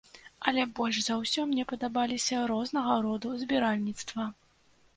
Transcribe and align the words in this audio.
Але 0.51 0.61
больш 0.79 0.97
за 1.07 1.17
ўсё 1.19 1.45
мне 1.51 1.67
падабаліся 1.73 2.41
рознага 2.53 2.99
роду 3.09 3.37
збіральніцтва. 3.43 4.23